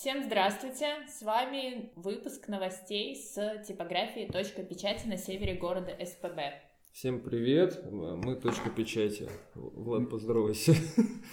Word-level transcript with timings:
Всем 0.00 0.22
здравствуйте! 0.22 0.86
С 1.08 1.22
вами 1.22 1.90
выпуск 1.96 2.46
новостей 2.46 3.16
с 3.16 3.64
типографии 3.66 4.30
«Точка 4.32 4.62
печати» 4.62 5.08
на 5.08 5.16
севере 5.16 5.54
города 5.54 5.90
СПБ. 5.90 6.38
Всем 6.92 7.20
привет, 7.20 7.82
мы 7.90 8.36
«Точка 8.36 8.70
печати». 8.70 9.28
Влад, 9.56 10.08
поздоровайся. 10.08 10.72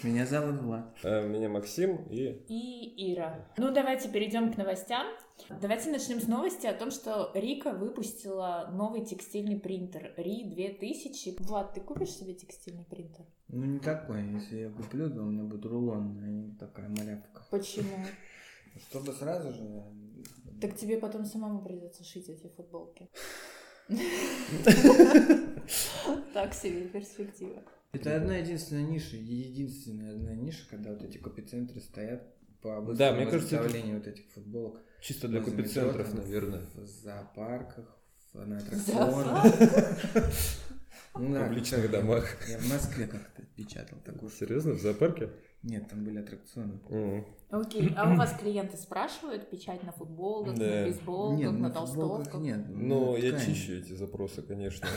Меня 0.01 0.25
зовут 0.25 0.63
Влад. 0.63 0.97
А, 1.03 1.27
меня 1.27 1.47
Максим 1.47 2.07
и... 2.09 2.43
И 2.47 3.13
Ира. 3.13 3.47
Ну, 3.57 3.71
давайте 3.71 4.09
перейдем 4.09 4.51
к 4.51 4.57
новостям. 4.57 5.05
Давайте 5.61 5.91
начнем 5.91 6.19
с 6.19 6.27
новости 6.27 6.65
о 6.65 6.73
том, 6.73 6.89
что 6.89 7.29
Рика 7.35 7.71
выпустила 7.71 8.71
новый 8.73 9.05
текстильный 9.05 9.59
принтер 9.59 10.11
Ри 10.17 10.43
2000. 10.43 11.35
Влад, 11.43 11.75
ты 11.75 11.81
купишь 11.81 12.15
себе 12.15 12.33
текстильный 12.33 12.85
принтер? 12.85 13.25
Ну, 13.47 13.63
не 13.63 13.77
такой. 13.77 14.23
Если 14.33 14.57
я 14.57 14.69
куплю, 14.71 15.07
то 15.11 15.21
у 15.21 15.25
меня 15.25 15.43
будет 15.43 15.67
рулон, 15.67 16.19
а 16.19 16.27
не 16.27 16.57
такая 16.57 16.89
малявка. 16.89 17.45
Почему? 17.51 17.95
Чтобы 18.89 19.13
сразу 19.13 19.53
же... 19.53 19.83
Так 20.61 20.75
тебе 20.77 20.97
потом 20.97 21.25
самому 21.25 21.61
придется 21.63 22.03
шить 22.03 22.29
эти 22.29 22.47
футболки. 22.47 23.09
Так 26.33 26.53
себе 26.53 26.87
перспектива. 26.89 27.63
Это 27.91 28.17
одна 28.17 28.37
единственная 28.37 28.83
ниша, 28.83 29.15
единственная 29.15 30.13
одна 30.13 30.35
ниша, 30.35 30.67
когда 30.69 30.91
вот 30.91 31.01
эти 31.03 31.17
копицентры 31.17 31.79
стоят 31.79 32.23
по 32.61 32.81
Да, 32.93 33.13
мне 33.13 33.25
кажется, 33.25 33.61
вот 33.61 34.07
этих 34.07 34.29
футболок. 34.31 34.81
Чисто 35.01 35.27
для 35.27 35.41
копицентров, 35.41 36.13
наверное. 36.13 36.65
В 36.75 36.85
зоопарках, 36.85 37.97
в- 38.33 38.45
на 38.45 38.57
аттракционах. 38.57 39.45
Ну 41.17 41.29
В 41.29 41.33
да, 41.33 41.47
публичных 41.47 41.89
домах. 41.89 42.25
Я 42.49 42.57
в 42.57 42.67
Москве 42.67 43.07
как-то 43.07 43.41
печатал 43.55 43.97
такую. 44.03 44.29
Серьезно, 44.29 44.73
в 44.73 44.81
зоопарке? 44.81 45.29
Нет, 45.65 45.89
там 45.89 46.03
были 46.03 46.19
аттракционы. 46.19 46.79
М. 46.89 47.25
Окей, 47.49 47.91
а 47.97 48.13
у 48.13 48.15
вас 48.17 48.37
клиенты 48.39 48.77
спрашивают 48.77 49.49
печать 49.49 49.81
на 49.83 49.91
футболках, 49.91 50.55
Да. 50.55 50.63
на 50.65 50.85
бейсболках, 50.85 51.39
Нет, 51.39 51.51
на 51.53 51.57
на 51.57 51.69
толстовках? 51.71 52.39
нет. 52.41 52.65
Ну, 52.69 53.13
на 53.13 53.17
я 53.17 53.39
чищу 53.39 53.73
эти 53.73 53.93
запросы, 53.93 54.43
конечно. 54.43 54.87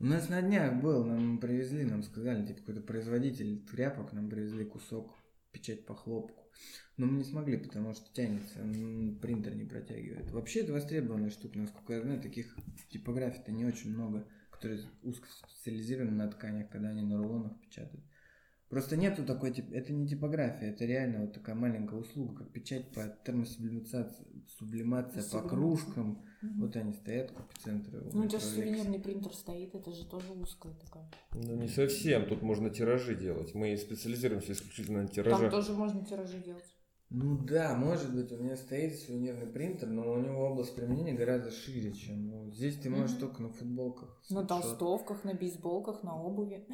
У 0.00 0.04
нас 0.04 0.28
на 0.28 0.42
днях 0.42 0.82
был, 0.82 1.04
нам 1.04 1.38
привезли, 1.38 1.84
нам 1.84 2.02
сказали, 2.02 2.44
типа 2.44 2.58
какой-то 2.60 2.80
производитель 2.80 3.64
тряпок, 3.64 4.12
нам 4.12 4.28
привезли 4.28 4.64
кусок 4.64 5.14
печать 5.52 5.86
по 5.86 5.94
хлопку. 5.94 6.42
Но 6.96 7.06
мы 7.06 7.18
не 7.18 7.24
смогли, 7.24 7.56
потому 7.56 7.94
что 7.94 8.12
тянется, 8.12 8.58
принтер 9.22 9.54
не 9.54 9.64
протягивает. 9.64 10.30
Вообще 10.32 10.60
это 10.60 10.72
востребованная 10.72 11.30
штука, 11.30 11.58
насколько 11.58 11.92
я 11.92 12.00
знаю, 12.02 12.20
таких 12.20 12.56
типографий-то 12.90 13.52
не 13.52 13.64
очень 13.64 13.90
много, 13.94 14.26
которые 14.50 14.80
узко 15.04 15.28
специализированы 15.28 16.16
на 16.16 16.28
тканях, 16.28 16.68
когда 16.70 16.88
они 16.88 17.02
на 17.02 17.16
рулонах 17.18 17.60
печатают. 17.60 18.04
Просто 18.74 18.96
нету 18.96 19.24
такой, 19.24 19.52
тип- 19.52 19.72
это 19.72 19.92
не 19.92 20.04
типография, 20.08 20.70
это 20.72 20.84
реально 20.84 21.20
вот 21.20 21.32
такая 21.32 21.54
маленькая 21.54 22.00
услуга, 22.00 22.38
как 22.38 22.50
печать 22.52 22.90
по 22.92 23.02
термосублимация, 23.24 24.12
сублимация 24.58 25.22
по 25.22 25.28
Сублимация. 25.28 25.48
кружкам. 25.48 26.24
Мгм. 26.42 26.60
Вот 26.60 26.74
они 26.74 26.92
стоят, 26.92 27.30
копицентры. 27.30 28.02
Ну, 28.12 28.24
у 28.24 28.28
тебя 28.28 28.40
сувенирный 28.40 28.98
принтер 28.98 29.32
стоит, 29.32 29.76
это 29.76 29.92
же 29.92 30.04
тоже 30.08 30.32
узкая 30.32 30.74
такая. 30.74 31.08
Ну, 31.34 31.54
не 31.54 31.68
совсем. 31.68 32.26
Тут 32.26 32.42
можно 32.42 32.68
тиражи 32.68 33.14
делать. 33.14 33.54
Мы 33.54 33.76
специализируемся 33.76 34.50
исключительно 34.52 35.02
на 35.02 35.06
Там 35.06 35.14
тиражах. 35.14 35.52
тоже 35.52 35.72
можно 35.72 36.04
тиражи 36.04 36.38
делать. 36.44 36.64
Ну 37.10 37.38
да, 37.38 37.76
может 37.76 38.12
быть, 38.12 38.32
у 38.32 38.42
меня 38.42 38.56
стоит 38.56 38.98
сувенирный 38.98 39.46
принтер, 39.46 39.86
но 39.88 40.14
у 40.14 40.18
него 40.18 40.48
область 40.50 40.74
применения 40.74 41.12
гораздо 41.14 41.52
шире, 41.52 41.92
чем 41.92 42.26
ну, 42.26 42.50
здесь 42.50 42.76
ты 42.80 42.90
можешь 42.90 43.12
Мгм. 43.12 43.20
только 43.20 43.42
на 43.42 43.50
футболках, 43.50 44.20
На 44.30 44.44
толстовках, 44.44 45.22
на 45.22 45.32
бейсболках, 45.34 46.02
на 46.02 46.20
обуви. 46.20 46.66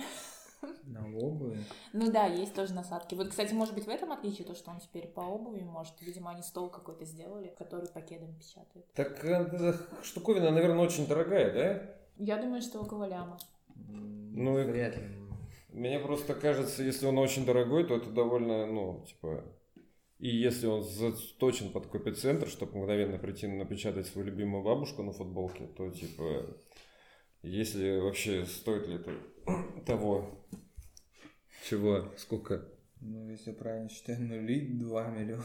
На 0.85 1.17
обуви. 1.17 1.59
Ну 1.93 2.11
да, 2.11 2.27
есть 2.27 2.55
тоже 2.55 2.75
насадки. 2.75 3.15
Вот, 3.15 3.29
кстати, 3.29 3.53
может 3.53 3.75
быть, 3.75 3.87
в 3.87 3.89
этом 3.89 4.13
отличие 4.13 4.47
то, 4.47 4.55
что 4.55 4.71
он 4.71 4.81
теперь 4.81 5.07
по 5.07 5.21
обуви 5.21 5.63
может. 5.63 5.95
Видимо, 6.01 6.31
они 6.31 6.43
стол 6.43 6.69
какой-то 6.69 7.05
сделали, 7.05 7.55
который 7.59 7.89
по 7.89 8.01
кедам 8.01 8.35
печатает. 8.35 8.87
Так 8.95 9.25
э, 9.25 9.75
штуковина, 10.03 10.51
наверное, 10.51 10.85
очень 10.85 11.07
дорогая, 11.07 11.53
да? 11.53 11.97
Я 12.17 12.37
думаю, 12.37 12.63
что 12.63 12.81
около 12.81 13.05
ляма. 13.05 13.39
Ну 13.77 14.59
и- 14.59 14.65
вряд 14.65 14.97
ли. 14.97 15.05
Мне 15.73 16.01
просто 16.01 16.35
кажется, 16.35 16.83
если 16.83 17.07
он 17.07 17.19
очень 17.19 17.47
дорогой, 17.47 17.85
то 17.85 17.97
это 17.97 18.11
довольно, 18.11 18.67
ну, 18.67 19.05
типа... 19.07 19.45
И 20.19 20.29
если 20.29 20.67
он 20.67 20.83
заточен 20.83 21.71
под 21.71 21.87
копицентр, 21.87 22.47
чтобы 22.49 22.77
мгновенно 22.77 23.17
прийти 23.19 23.47
напечатать 23.47 24.07
свою 24.07 24.27
любимую 24.27 24.63
бабушку 24.63 25.03
на 25.03 25.13
футболке, 25.13 25.67
то, 25.67 25.89
типа, 25.89 26.45
если 27.43 27.99
вообще 28.01 28.45
стоит 28.45 28.87
ли 28.87 28.97
это 28.97 29.13
того, 29.87 30.31
чего, 31.69 32.05
сколько? 32.17 32.65
Ну, 33.03 33.31
если 33.31 33.51
я 33.51 33.57
правильно 33.57 33.89
считаю, 33.89 34.21
нули 34.21 34.67
2 34.79 35.07
миллиона. 35.09 35.43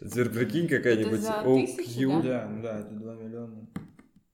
Теперь 0.00 0.28
прикинь 0.30 0.68
какая-нибудь 0.68 1.20
OQ, 1.20 1.76
тысячу, 1.76 2.22
Да, 2.22 2.48
ну 2.48 2.62
да, 2.62 2.80
это 2.80 2.90
2 2.94 3.14
миллиона. 3.16 3.68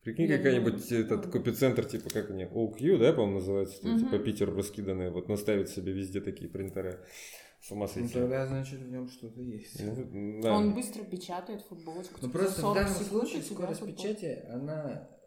прикинь 0.03 0.29
какая-нибудь 0.29 0.91
этот 0.93 1.27
ну. 1.27 1.33
копицентр, 1.33 1.85
типа, 1.85 2.09
как 2.11 2.31
они, 2.31 2.45
OQ, 2.45 2.99
да, 2.99 3.13
по-моему, 3.13 3.39
называется, 3.41 3.87
Мгм. 3.87 3.99
типа 3.99 4.19
Питеру 4.19 4.55
раскиданные, 4.57 5.11
вот 5.11 5.29
наставить 5.29 5.69
себе 5.69 5.93
везде 5.93 6.21
такие 6.21 6.51
принтеры. 6.51 6.99
С 7.63 7.71
ума 7.73 7.83
Ну, 7.87 7.93
сойти. 7.93 8.15
тогда, 8.15 8.47
значит, 8.47 8.81
в 8.81 8.91
нем 8.91 9.07
что-то 9.11 9.43
есть. 9.43 9.79
Ну, 9.83 10.41
да. 10.41 10.55
Он 10.57 10.73
быстро 10.75 11.05
печатает 11.05 11.61
футболочку. 11.61 12.15
Ну 12.23 12.29
типа, 12.29 12.39
просто 12.39 12.61
в 12.61 12.63
40 12.63 12.75
данном 12.75 12.95
случае 13.05 13.43
скорость 13.43 13.85
печати, 13.85 14.43
она 14.49 15.07
ну, 15.11 15.20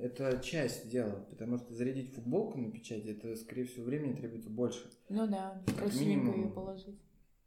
это 0.00 0.40
часть 0.42 0.88
дела, 0.90 1.26
потому 1.30 1.58
что 1.58 1.72
зарядить 1.74 2.14
футболку 2.14 2.58
на 2.58 2.70
печати, 2.70 3.08
это, 3.08 3.34
скорее 3.36 3.64
всего, 3.64 3.84
времени 3.84 4.14
требуется 4.14 4.50
больше. 4.50 4.90
Ну 5.08 5.26
да, 5.26 5.62
Как 5.66 5.76
красивенько 5.76 6.26
минимум. 6.26 6.44
ее 6.46 6.50
положить. 6.52 7.00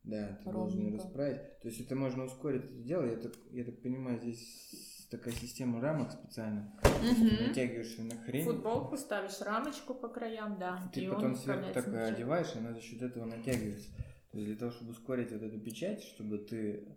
Да, 0.04 0.40
ты 0.44 0.52
должен 0.52 0.86
ее 0.86 0.94
расправить. 0.94 1.60
То 1.62 1.68
есть 1.68 1.82
это 1.82 1.96
можно 1.96 2.26
ускорить 2.26 2.66
это 2.66 2.84
дело. 2.84 3.06
Я 3.06 3.18
так, 3.18 3.34
я 3.52 3.64
так 3.64 3.82
понимаю, 3.82 4.20
здесь 4.20 5.08
такая 5.10 5.34
система 5.34 5.82
рамок 5.82 6.12
специально. 6.12 6.72
Мгм. 7.02 7.48
Натягиваешь 7.48 7.98
на 7.98 8.16
хрень. 8.24 8.44
Футболку 8.46 8.98
ставишь 8.98 9.42
рамочку 9.42 9.94
по 9.96 10.08
краям, 10.08 10.58
да. 10.60 10.90
Ты 10.94 11.06
и 11.06 11.08
потом 11.08 11.36
сверху 11.36 11.74
так 11.74 11.88
одеваешь, 11.88 12.54
и 12.56 12.60
она 12.60 12.74
за 12.74 12.82
счет 12.82 13.02
этого 13.02 13.26
натягивается. 13.26 13.90
То 14.32 14.38
есть 14.38 14.48
для 14.50 14.58
того, 14.58 14.72
чтобы 14.72 14.92
ускорить 14.92 15.32
вот 15.32 15.42
эту 15.42 15.60
печать, 15.60 16.04
чтобы 16.04 16.38
ты... 16.38 16.88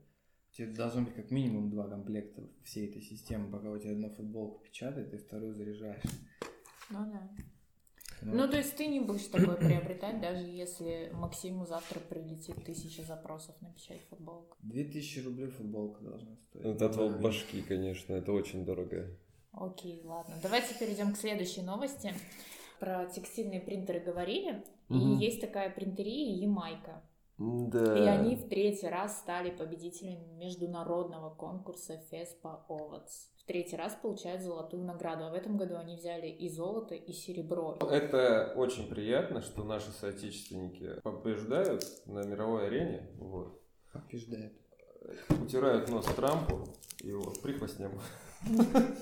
Тебе 0.59 0.75
должно 0.75 1.03
быть 1.03 1.15
как 1.15 1.31
минимум 1.31 1.71
два 1.71 1.87
комплекта 1.87 2.43
всей 2.65 2.89
этой 2.89 3.01
системы, 3.01 3.49
пока 3.49 3.71
у 3.71 3.79
тебя 3.79 3.93
одна 3.93 4.09
футболка 4.09 4.59
печатает, 4.65 5.13
ты 5.13 5.19
вторую 5.19 5.55
заряжаешь. 5.55 6.03
Ну 6.91 7.13
да. 7.13 7.31
Ну, 8.23 8.35
Ну, 8.35 8.49
то 8.49 8.57
есть 8.57 8.77
ты 8.77 8.89
не 8.89 8.99
будешь 8.99 9.27
такое 9.27 9.55
приобретать, 9.55 10.21
даже 10.21 10.43
если 10.43 11.13
Максиму 11.15 11.65
завтра 11.65 12.01
прилетит 12.01 12.57
тысяча 12.65 13.05
запросов 13.05 13.55
на 13.61 13.73
печать 13.73 14.01
футболку. 14.11 14.57
2000 14.63 15.21
рублей 15.21 15.47
футболка 15.47 16.03
должна 16.03 16.35
стоить. 16.35 16.65
Это 16.65 16.87
отвал 16.87 17.11
башки, 17.11 17.63
конечно, 17.63 18.15
это 18.15 18.33
очень 18.33 18.65
дорого. 18.65 19.17
Окей, 19.53 20.03
ладно. 20.03 20.35
Давайте 20.43 20.75
перейдем 20.77 21.15
к 21.15 21.19
следующей 21.19 21.63
новости. 21.63 22.13
Про 22.81 23.07
текстильные 23.07 23.61
принтеры 23.61 24.01
говорили. 24.01 24.65
Мгм. 24.89 25.21
И 25.21 25.25
есть 25.25 25.41
такая 25.41 25.71
принтерия 25.71 26.35
Ямайка. 26.35 27.01
Да. 27.39 27.97
И 27.97 28.03
они 28.07 28.35
в 28.37 28.49
третий 28.49 28.89
раз 28.89 29.19
стали 29.19 29.51
победителями 29.51 30.27
международного 30.39 31.31
конкурса 31.31 32.01
FESPA 32.11 32.59
Awards. 32.69 33.29
В 33.37 33.45
третий 33.47 33.77
раз 33.77 33.95
получают 34.03 34.43
золотую 34.43 34.85
награду. 34.85 35.25
А 35.25 35.31
в 35.31 35.35
этом 35.35 35.57
году 35.57 35.77
они 35.77 35.97
взяли 35.97 36.27
и 36.27 36.49
золото, 36.51 36.95
и 36.97 37.13
серебро. 37.13 37.79
Это 37.81 38.53
очень 38.57 38.89
приятно, 38.89 39.41
что 39.41 39.63
наши 39.65 39.91
соотечественники 39.93 41.01
побеждают 41.03 41.85
на 42.07 42.25
мировой 42.27 42.67
арене, 42.67 43.09
вот, 43.19 43.61
Побеждает. 43.93 44.53
утирают 45.43 45.89
нос 45.89 46.07
Трампу 46.07 46.65
и 47.03 47.13
вот 47.13 47.41
прихвостням. 47.41 47.93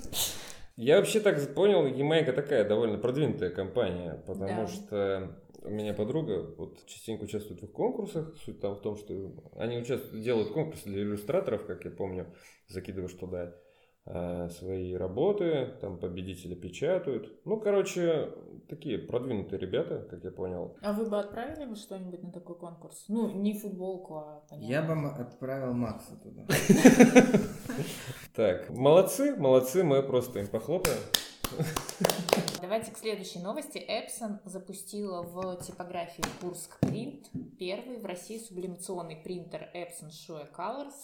Я 0.76 0.98
вообще 0.98 1.20
так 1.20 1.54
понял, 1.54 1.86
Ямайка 1.86 2.34
такая 2.34 2.68
довольно 2.68 2.98
продвинутая 2.98 3.48
компания, 3.50 4.22
потому 4.26 4.46
Да. 4.62 4.66
что 4.66 5.40
у 5.66 5.70
меня 5.70 5.94
подруга 5.94 6.54
вот 6.56 6.86
частенько 6.86 7.24
участвует 7.24 7.60
в 7.60 7.64
их 7.64 7.72
конкурсах. 7.72 8.36
Суть 8.44 8.60
там 8.60 8.76
в 8.76 8.80
том, 8.80 8.96
что 8.96 9.14
они 9.56 9.78
участвуют, 9.78 10.22
делают 10.22 10.50
конкурсы 10.50 10.88
для 10.88 11.02
иллюстраторов, 11.02 11.66
как 11.66 11.84
я 11.84 11.90
помню, 11.90 12.32
закидываешь 12.68 13.14
туда 13.14 13.54
э, 14.06 14.48
свои 14.50 14.94
работы, 14.94 15.74
там 15.80 15.98
победители 15.98 16.54
печатают. 16.54 17.44
Ну, 17.44 17.60
короче, 17.60 18.30
такие 18.68 18.98
продвинутые 18.98 19.58
ребята, 19.58 20.06
как 20.10 20.24
я 20.24 20.30
понял. 20.30 20.76
А 20.82 20.92
вы 20.92 21.08
бы 21.08 21.18
отправили 21.18 21.66
бы 21.66 21.76
что-нибудь 21.76 22.22
на 22.22 22.32
такой 22.32 22.56
конкурс? 22.56 23.04
Ну, 23.08 23.30
не 23.30 23.58
футболку, 23.58 24.14
а 24.14 24.44
понятно. 24.48 24.72
Я 24.72 24.82
бы 24.82 25.08
отправил 25.08 25.72
Макса 25.72 26.16
туда. 26.22 26.46
Так, 28.34 28.68
молодцы, 28.68 29.34
молодцы, 29.34 29.82
мы 29.82 30.02
просто 30.02 30.40
им 30.40 30.46
похлопаем. 30.46 30.98
Давайте 32.60 32.90
к 32.90 32.96
следующей 32.96 33.38
новости. 33.38 33.78
Epson 33.78 34.40
запустила 34.44 35.22
в 35.22 35.62
типографии 35.62 36.24
Курск 36.40 36.78
Print 36.80 37.26
первый 37.58 37.98
в 37.98 38.06
России 38.06 38.38
сублимационный 38.38 39.16
принтер 39.16 39.68
Epson 39.74 40.08
Shoe 40.08 40.50
Colors 40.56 40.94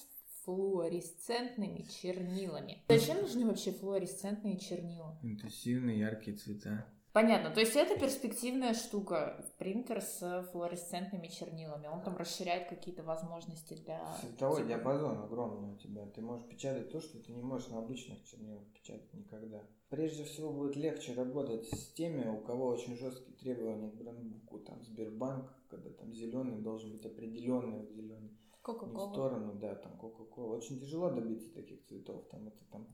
флуоресцентными 0.45 1.83
чернилами. 1.83 2.83
Зачем 2.89 3.21
нужны 3.21 3.47
вообще 3.47 3.73
флуоресцентные 3.73 4.59
чернила? 4.59 5.19
Интенсивные 5.23 5.99
яркие 5.99 6.37
цвета. 6.37 6.87
Понятно. 7.13 7.51
То 7.51 7.61
есть 7.61 7.77
это 7.77 7.99
перспективная 7.99 8.73
штука. 8.73 9.45
Принтер 9.59 10.01
с 10.01 10.49
флуоресцентными 10.51 11.29
чернилами. 11.29 11.87
Он 11.87 12.03
там 12.03 12.17
расширяет 12.17 12.69
какие-то 12.69 13.03
возможности 13.03 13.75
для... 13.75 14.01
Цветовой 14.21 14.67
диапазон 14.67 15.19
огромный 15.19 15.75
у 15.75 15.77
тебя. 15.77 16.07
Ты 16.07 16.23
можешь 16.23 16.49
печатать 16.49 16.91
то, 16.91 17.01
что 17.01 17.19
ты 17.23 17.33
не 17.33 17.43
можешь 17.43 17.69
на 17.69 17.79
обычных 17.79 18.25
чернилах 18.25 18.65
печатать 18.73 19.13
никогда. 19.13 19.63
Прежде 19.91 20.25
всего 20.25 20.51
будет 20.53 20.75
легче 20.77 21.13
работать 21.13 21.69
с 21.69 21.93
теми, 21.93 22.27
у 22.27 22.41
кого 22.41 22.69
очень 22.69 22.97
жесткие 22.97 23.37
требования 23.37 23.91
к 23.91 23.95
брендбуку. 23.95 24.61
Там 24.61 24.83
Сбербанк, 24.83 25.53
когда 25.69 25.91
там 25.91 26.15
зеленый 26.15 26.63
должен 26.63 26.93
быть 26.93 27.05
определенный 27.05 27.87
зеленый. 27.89 28.31
Не 28.31 28.39
в 28.57 28.63
Кока-кола. 28.63 29.13
сторону, 29.13 29.53
да, 29.55 29.75
там 29.75 29.99
Кока-Кола. 29.99 30.57
Очень 30.57 30.81
тяжело 30.81 31.11
добиться 31.11 31.53
таких 31.53 31.85
цветов. 31.85 32.27
Там 32.31 32.49
это 32.49 32.65
там 32.71 32.87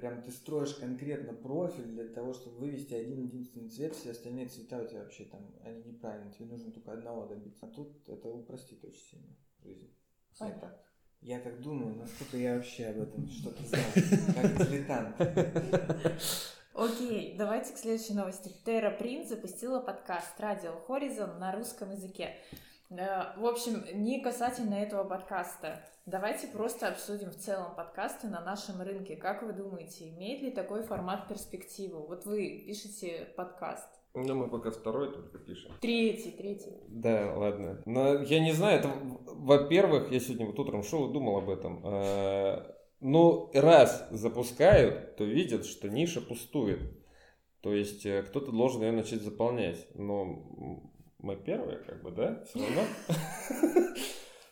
прям 0.00 0.22
ты 0.22 0.30
строишь 0.30 0.74
конкретно 0.74 1.34
профиль 1.34 1.84
для 1.84 2.08
того, 2.08 2.32
чтобы 2.32 2.56
вывести 2.56 2.94
один 2.94 3.20
единственный 3.20 3.68
цвет, 3.68 3.94
все 3.94 4.12
остальные 4.12 4.48
цвета 4.48 4.78
у 4.78 4.86
тебя 4.86 5.00
вообще 5.00 5.24
там, 5.24 5.46
они 5.62 5.82
неправильные, 5.82 6.32
тебе 6.32 6.46
нужно 6.46 6.72
только 6.72 6.92
одного 6.92 7.26
добиться. 7.26 7.66
А 7.66 7.68
тут 7.68 8.08
это 8.08 8.28
упростит 8.30 8.82
очень 8.82 9.02
сильно 9.02 9.36
жизнь. 9.62 9.94
Понятно. 10.38 10.74
Я 11.20 11.38
так 11.40 11.60
думаю, 11.60 11.96
насколько 11.96 12.38
я 12.38 12.54
вообще 12.54 12.86
об 12.86 13.00
этом 13.02 13.28
что-то 13.28 13.62
знаю, 13.62 13.84
как 14.34 14.68
дилетант. 14.68 15.16
Окей, 16.72 17.36
давайте 17.36 17.74
к 17.74 17.76
следующей 17.76 18.14
новости. 18.14 18.50
Terra 18.64 18.98
Print 18.98 19.28
запустила 19.28 19.80
подкаст 19.80 20.40
Radio 20.40 20.80
Horizon 20.88 21.38
на 21.38 21.52
русском 21.54 21.90
языке. 21.90 22.36
Э, 22.90 23.38
В 23.38 23.46
общем, 23.46 23.84
не 23.94 24.20
касательно 24.20 24.74
этого 24.74 25.04
подкаста. 25.04 25.84
Давайте 26.06 26.48
просто 26.48 26.88
обсудим 26.88 27.30
в 27.30 27.36
целом 27.36 27.74
подкасты 27.76 28.26
на 28.28 28.40
нашем 28.40 28.80
рынке. 28.82 29.16
Как 29.16 29.42
вы 29.42 29.52
думаете, 29.52 30.08
имеет 30.08 30.42
ли 30.42 30.50
такой 30.50 30.82
формат 30.82 31.28
перспективу? 31.28 32.06
Вот 32.06 32.24
вы 32.26 32.64
пишете 32.66 33.28
подкаст. 33.36 33.88
Ну, 34.14 34.34
мы 34.34 34.48
пока 34.48 34.72
второй 34.72 35.12
только 35.12 35.38
пишем. 35.38 35.70
Третий, 35.80 36.32
третий. 36.32 36.74
Да, 36.88 37.32
ладно. 37.36 37.80
Но 37.86 38.22
я 38.22 38.40
не 38.40 38.50
знаю, 38.52 38.80
это, 38.80 38.90
во-первых, 39.26 40.10
я 40.10 40.18
сегодня 40.18 40.46
вот 40.46 40.58
утром 40.58 40.82
шел 40.82 41.08
и 41.08 41.12
думал 41.12 41.36
об 41.38 41.48
этом. 41.50 41.80
Э, 41.86 42.74
Ну, 43.02 43.50
раз 43.54 44.08
запускают, 44.10 45.16
то 45.16 45.24
видят, 45.24 45.64
что 45.64 45.88
ниша 45.88 46.20
пустует. 46.20 46.80
То 47.62 47.72
есть 47.72 48.04
э, 48.04 48.22
кто-то 48.24 48.50
должен 48.52 48.82
ее 48.82 48.90
начать 48.92 49.22
заполнять. 49.22 49.86
Но 49.94 50.89
мы 51.22 51.36
первые, 51.36 51.78
как 51.78 52.02
бы, 52.02 52.10
да? 52.10 52.42
Все 52.44 52.58
равно. 52.58 52.82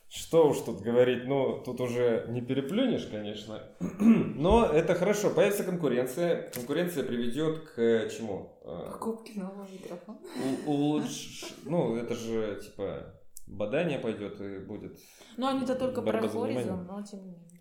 Что 0.08 0.48
уж 0.48 0.60
тут 0.60 0.80
говорить, 0.80 1.26
ну, 1.26 1.62
тут 1.62 1.80
уже 1.80 2.26
не 2.28 2.40
переплюнешь, 2.40 3.06
конечно. 3.06 3.62
Но 4.00 4.64
это 4.64 4.94
хорошо, 4.94 5.30
появится 5.30 5.64
конкуренция. 5.64 6.50
Конкуренция 6.50 7.04
приведет 7.04 7.60
к 7.70 8.08
чему? 8.08 8.58
Э, 8.64 8.90
Покупки 8.92 9.38
нового 9.38 9.66
микрофона. 9.70 10.18
улучш... 10.66 11.44
Ну, 11.64 11.96
это 11.96 12.14
же, 12.14 12.58
типа, 12.62 13.14
бадание 13.46 13.98
пойдет 13.98 14.40
и 14.40 14.58
будет... 14.58 14.98
Ну, 15.36 15.46
они-то 15.46 15.74
только 15.74 16.00
про. 16.00 16.18
Horizon, 16.20 16.84
но 16.84 17.02
тем 17.02 17.20
не 17.24 17.32
менее. 17.32 17.57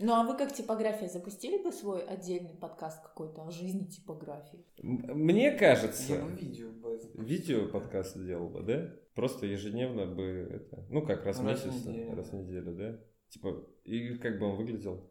Ну, 0.00 0.14
а 0.14 0.22
вы 0.22 0.36
как 0.36 0.54
типография 0.54 1.08
запустили 1.08 1.60
бы 1.60 1.72
свой 1.72 2.04
отдельный 2.04 2.54
подкаст 2.54 3.02
какой-то 3.02 3.44
о 3.44 3.50
жизни 3.50 3.84
типографии? 3.84 4.64
Мне 4.80 5.50
кажется, 5.50 6.14
Я 6.14 6.24
бы 6.24 6.30
видео 6.30 6.70
бы 6.70 7.00
видео 7.14 7.68
подкаст 7.68 8.14
сделал 8.14 8.48
бы, 8.48 8.62
да? 8.62 8.94
Просто 9.14 9.46
ежедневно 9.46 10.06
бы 10.06 10.22
это... 10.52 10.86
Ну, 10.88 11.04
как, 11.04 11.24
раз 11.24 11.40
в 11.40 11.44
месяц, 11.44 11.84
неделю, 11.84 12.14
раз 12.14 12.30
в 12.30 12.34
неделю, 12.34 12.76
да? 12.76 13.00
Типа, 13.28 13.66
и 13.82 14.14
как 14.18 14.38
бы 14.38 14.46
он 14.46 14.56
выглядел? 14.56 15.10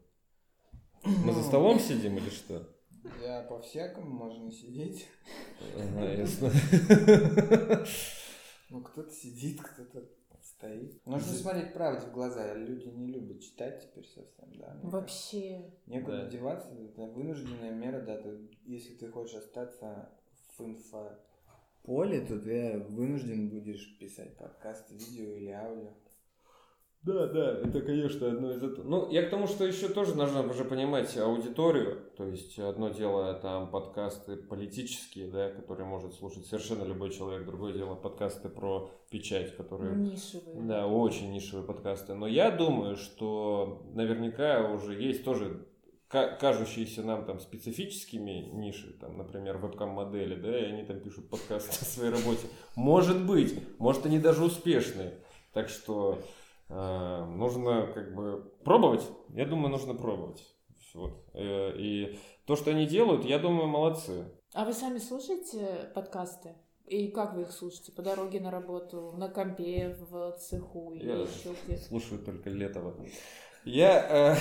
Мы 1.03 1.33
за 1.33 1.43
столом 1.43 1.79
сидим 1.79 2.17
или 2.17 2.29
что? 2.29 2.65
Я 3.21 3.41
по-всякому 3.41 4.09
можно 4.09 4.49
сидеть. 4.53 5.05
Ага, 5.75 6.13
ясно. 6.13 6.51
Ну, 8.69 8.81
кто-то 8.81 9.11
сидит, 9.11 9.61
кто-то 9.61 10.05
стоит. 10.41 11.05
Нужно 11.05 11.33
смотреть 11.33 11.73
правде 11.73 12.07
в 12.07 12.11
глаза. 12.11 12.53
Люди 12.53 12.87
не 12.87 13.07
любят 13.07 13.41
читать 13.41 13.81
теперь 13.83 14.05
совсем, 14.07 14.49
да. 14.53 14.53
мне 14.53 14.61
кажется. 14.63 14.87
Вообще. 14.89 15.71
Некуда 15.85 16.23
Да. 16.23 16.29
деваться, 16.29 16.69
это 16.73 17.01
вынужденная 17.07 17.71
мера, 17.71 18.01
да, 18.01 18.21
ты- 18.21 18.49
если 18.65 18.93
ты 18.95 19.07
хочешь 19.09 19.35
остаться 19.35 20.09
в 20.57 20.63
инфополе, 20.63 22.21
то 22.25 22.39
ты 22.39 22.79
вынужден 22.89 23.49
будешь 23.49 23.97
писать 23.99 24.37
подкасты, 24.37 24.93
видео 24.95 25.35
или 25.35 25.49
аудио. 25.51 25.93
Да, 27.03 27.27
да, 27.27 27.59
это, 27.59 27.81
конечно, 27.81 28.27
одно 28.27 28.51
из 28.51 28.61
этого. 28.61 28.83
Ну, 28.83 29.09
я 29.11 29.23
к 29.23 29.29
тому, 29.29 29.47
что 29.47 29.65
еще 29.65 29.87
тоже 29.87 30.15
нужно 30.15 30.45
уже 30.49 30.65
понимать 30.65 31.15
аудиторию. 31.17 32.01
То 32.17 32.25
есть, 32.25 32.59
одно 32.59 32.89
дело 32.89 33.33
там 33.35 33.71
подкасты 33.71 34.35
политические, 34.35 35.31
да, 35.31 35.49
которые 35.51 35.87
может 35.87 36.13
слушать 36.15 36.45
совершенно 36.47 36.83
любой 36.83 37.11
человек. 37.11 37.45
Другое 37.45 37.73
дело 37.73 37.95
подкасты 37.95 38.49
про 38.49 38.91
печать, 39.09 39.55
которые... 39.55 39.95
Нишевые. 39.95 40.61
Да, 40.63 40.87
очень 40.87 41.31
нишевые 41.31 41.65
подкасты. 41.65 42.13
Но 42.13 42.27
я 42.27 42.51
думаю, 42.51 42.97
что 42.97 43.83
наверняка 43.93 44.69
уже 44.69 45.01
есть 45.01 45.23
тоже 45.23 45.65
ка- 46.07 46.35
кажущиеся 46.39 47.03
нам 47.03 47.25
там 47.25 47.39
специфическими 47.39 48.49
ниши, 48.53 48.97
там, 48.99 49.17
например, 49.17 49.57
вебкам-модели, 49.57 50.35
да, 50.35 50.59
и 50.59 50.71
они 50.71 50.83
там 50.83 50.99
пишут 50.99 51.29
подкасты 51.29 51.71
о 51.81 51.85
своей 51.85 52.11
работе. 52.11 52.47
Может 52.75 53.25
быть, 53.25 53.57
может 53.79 54.05
они 54.05 54.19
даже 54.19 54.43
успешные. 54.43 55.19
Так 55.53 55.69
что 55.69 56.19
нужно 56.69 57.87
как 57.93 58.13
бы 58.13 58.51
пробовать. 58.63 59.07
Я 59.29 59.45
думаю, 59.45 59.69
нужно 59.69 59.93
пробовать. 59.93 60.43
Вот. 60.93 61.23
Э, 61.33 61.73
И 61.77 62.17
то, 62.45 62.55
что 62.55 62.71
они 62.71 62.85
делают, 62.85 63.23
я 63.25 63.39
думаю, 63.39 63.67
молодцы. 63.67 64.25
А 64.53 64.65
вы 64.65 64.73
сами 64.73 64.97
слушаете 64.97 65.91
подкасты? 65.93 66.55
И 66.87 67.09
как 67.09 67.35
вы 67.35 67.41
их 67.43 67.51
слушаете? 67.51 67.91
По 67.91 68.01
дороге 68.01 68.39
на 68.39 68.49
работу, 68.49 69.11
на 69.17 69.27
компе, 69.29 69.95
в 70.09 70.31
цеху 70.39 70.93
или 70.93 71.05
Я 71.05 71.15
еще 71.15 71.53
где-то? 71.65 71.83
слушаю 71.83 72.23
только 72.23 72.49
Летова. 72.49 72.95
Я 73.65 74.33
э, 74.33 74.35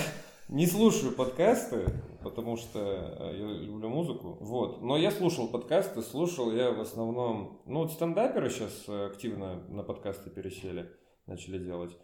не 0.47 0.65
слушаю 0.65 1.11
подкасты, 1.13 1.85
потому 2.23 2.55
что 2.55 2.79
э, 2.79 3.37
я 3.37 3.45
люблю 3.45 3.89
музыку. 3.89 4.37
Вот. 4.39 4.81
Но 4.81 4.97
я 4.97 5.11
слушал 5.11 5.49
подкасты, 5.49 6.01
слушал 6.01 6.51
я 6.53 6.71
в 6.71 6.79
основном... 6.79 7.61
Ну, 7.65 7.79
вот 7.81 7.91
стендаперы 7.91 8.49
сейчас 8.49 8.87
активно 8.87 9.61
на 9.67 9.83
подкасты 9.83 10.29
пересели, 10.29 10.89
начали 11.25 11.57
делать. 11.59 11.97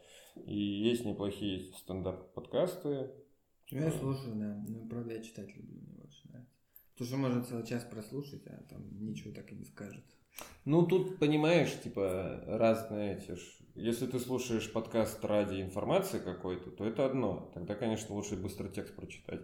И 0.45 0.55
есть 0.55 1.05
неплохие 1.05 1.73
стендап-подкасты. 1.73 3.11
Я 3.69 3.91
слушаю, 3.91 4.35
да. 4.35 4.63
Ну, 4.67 4.87
правда, 4.87 5.13
я 5.13 5.23
читать 5.23 5.55
люблю, 5.55 5.81
мне 5.81 5.95
больше 5.95 6.27
нравится. 6.29 6.53
Потому 6.93 7.07
что 7.07 7.17
можно 7.17 7.43
целый 7.43 7.65
час 7.65 7.83
прослушать, 7.83 8.45
а 8.47 8.63
там 8.69 8.81
ничего 9.03 9.33
так 9.33 9.51
и 9.51 9.55
не 9.55 9.65
скажет. 9.65 10.03
Ну, 10.65 10.85
тут, 10.85 11.19
понимаешь, 11.19 11.79
типа, 11.81 12.43
разные 12.47 13.17
эти 13.17 13.35
ж... 13.35 13.39
Если 13.75 14.05
ты 14.05 14.19
слушаешь 14.19 14.71
подкаст 14.71 15.23
ради 15.25 15.61
информации 15.61 16.19
какой-то, 16.19 16.71
то 16.71 16.85
это 16.85 17.05
одно. 17.05 17.51
Тогда, 17.53 17.75
конечно, 17.75 18.13
лучше 18.13 18.35
быстро 18.35 18.69
текст 18.69 18.95
прочитать. 18.95 19.41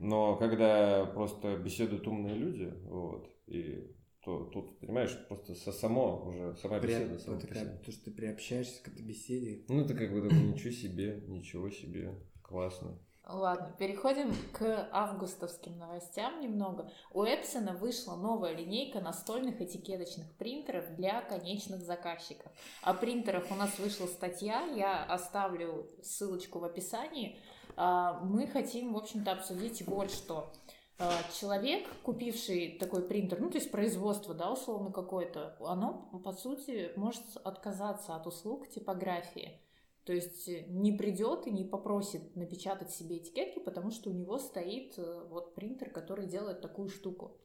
Но 0.00 0.36
когда 0.36 1.06
просто 1.06 1.56
беседуют 1.56 2.06
умные 2.08 2.34
люди, 2.34 2.72
вот, 2.84 3.30
и 3.46 3.94
то 4.24 4.44
тут, 4.44 4.78
понимаешь, 4.80 5.16
просто 5.28 5.54
со 5.54 5.70
само 5.72 6.24
уже, 6.26 6.56
сама 6.56 6.78
При- 6.78 6.88
беседа 6.88 7.18
сама 7.18 7.36
это 7.36 7.46
как- 7.46 7.56
себе. 7.58 7.80
то, 7.84 7.92
что 7.92 8.04
ты 8.06 8.10
приобщаешься 8.10 8.82
к 8.82 8.88
этой 8.88 9.02
беседе. 9.02 9.64
Ну, 9.68 9.80
это 9.82 9.94
как 9.94 10.12
бы 10.12 10.22
такое, 10.22 10.40
ничего 10.42 10.72
себе, 10.72 11.22
ничего 11.28 11.68
себе, 11.70 12.14
классно. 12.42 12.98
Ладно, 13.26 13.74
переходим 13.78 14.34
к 14.52 14.88
августовским 14.92 15.78
новостям 15.78 16.40
немного. 16.42 16.90
У 17.10 17.22
Эпсона 17.24 17.72
вышла 17.72 18.16
новая 18.16 18.54
линейка 18.54 19.00
настольных 19.00 19.62
этикеточных 19.62 20.30
принтеров 20.36 20.94
для 20.96 21.22
конечных 21.22 21.80
заказчиков. 21.80 22.52
О 22.82 22.92
принтерах 22.92 23.50
у 23.50 23.54
нас 23.54 23.78
вышла 23.78 24.06
статья, 24.06 24.66
я 24.66 25.04
оставлю 25.04 25.88
ссылочку 26.02 26.58
в 26.58 26.64
описании. 26.64 27.38
А, 27.76 28.20
Мы 28.20 28.46
хотим, 28.46 28.92
в 28.92 28.98
общем-то, 28.98 29.32
обсудить 29.32 29.86
вот 29.86 30.10
что. 30.10 30.52
А, 30.98 31.12
Человек, 31.38 31.88
купивший 32.02 32.78
такой 32.78 33.06
принтер, 33.06 33.40
ну, 33.40 33.50
то 33.50 33.58
есть 33.58 33.70
производство, 33.70 34.32
да, 34.32 34.52
условно 34.52 34.92
какое-то, 34.92 35.56
оно, 35.60 36.08
по 36.22 36.32
сути, 36.32 36.92
может 36.96 37.24
отказаться 37.42 38.14
от 38.14 38.26
услуг 38.26 38.68
типографии. 38.68 39.60
То 40.04 40.12
есть 40.12 40.48
э, 40.48 40.66
не 40.68 40.92
придет 40.92 41.46
и 41.46 41.50
не 41.50 41.64
попросит 41.64 42.36
напечатать 42.36 42.90
себе 42.90 43.18
этикетки, 43.18 43.58
потому 43.58 43.90
что 43.90 44.10
у 44.10 44.12
него 44.12 44.38
стоит 44.38 44.94
э, 44.98 45.26
вот 45.30 45.54
принтер, 45.54 45.90
который 45.90 46.26
делает 46.26 46.60
такую 46.60 46.90
штуку. 46.90 47.38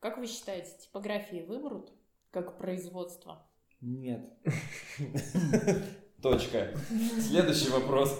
Как 0.00 0.18
вы 0.18 0.26
считаете, 0.26 0.76
типографии 0.78 1.44
вымрут 1.46 1.92
как 2.30 2.58
производство? 2.58 3.46
Нет. 3.80 4.28
Точка. 6.22 6.74
Следующий 7.20 7.70
вопрос. 7.70 8.18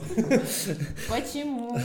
Почему? 1.09 1.77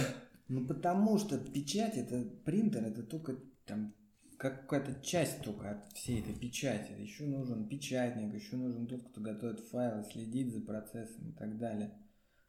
Ну 0.47 0.65
потому 0.65 1.17
что 1.17 1.37
печать 1.37 1.97
это 1.97 2.23
принтер, 2.45 2.85
это 2.85 3.03
только 3.03 3.37
там 3.65 3.93
как 4.37 4.67
какая-то 4.67 5.01
часть 5.03 5.41
только 5.41 5.71
от 5.71 5.93
всей 5.93 6.21
этой 6.21 6.33
печати. 6.33 6.91
Еще 6.99 7.23
нужен 7.23 7.67
печатник, 7.67 8.33
еще 8.33 8.55
нужен 8.55 8.87
тот, 8.87 9.03
кто 9.09 9.19
готовит 9.19 9.59
файлы, 9.59 10.03
следит 10.03 10.53
за 10.53 10.61
процессом 10.61 11.31
и 11.31 11.33
так 11.33 11.57
далее. 11.57 11.91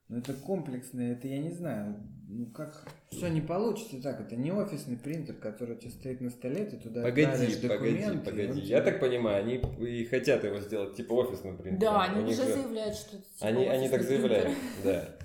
Ну 0.09 0.19
это 0.19 0.33
комплексно, 0.33 1.01
это 1.03 1.29
я 1.29 1.39
не 1.39 1.51
знаю, 1.51 2.03
ну 2.29 2.47
как, 2.47 2.91
все 3.11 3.29
не 3.29 3.43
получится 3.43 4.01
так, 4.01 4.19
это 4.21 4.37
не 4.37 4.51
офисный 4.51 4.97
принтер, 4.97 5.35
который 5.35 5.77
у 5.77 5.79
тебя 5.79 5.91
стоит 5.91 6.23
на 6.23 6.31
столе, 6.31 6.65
ты 6.65 6.79
туда 6.79 7.03
Погоди, 7.03 7.69
погоди, 7.69 8.19
погоди. 8.25 8.61
Я 8.63 8.81
так 8.81 9.01
понимаю, 9.01 9.45
они 9.45 9.57
и 9.87 10.07
хотят 10.07 10.45
его 10.45 10.61
сделать 10.61 10.97
типа 10.97 11.13
офисным 11.13 11.59
принтером. 11.59 11.81
Да, 11.81 12.05
они 12.05 12.25
уже 12.25 12.47
же- 12.47 12.55
заявляют, 12.55 12.95
что 12.95 13.19
это 13.19 13.27
типа 13.27 13.47
Они, 13.47 13.67
они 13.67 13.89
так 13.91 14.03
заявляют, 14.03 14.57
да. 14.83 15.19